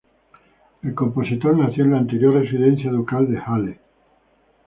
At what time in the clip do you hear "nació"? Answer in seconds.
1.55-1.83